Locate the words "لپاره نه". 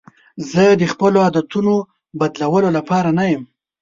2.77-3.25